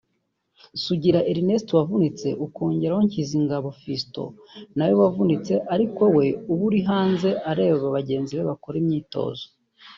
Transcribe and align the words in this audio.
Sugira 0.83 1.19
Ernest 1.31 1.67
wavunitse 1.77 2.27
ukongeraho 2.45 3.01
Nkinzingabo 3.07 3.67
Fiston 3.79 4.29
nawe 4.75 4.93
wavunitse 5.01 5.53
ariko 5.73 6.03
we 6.15 6.25
uba 6.51 6.63
uri 6.67 6.79
hanze 6.89 7.29
areba 7.51 7.85
bagenzi 7.95 8.31
be 8.37 8.43
bakora 8.51 8.75
imyitozo 8.83 9.43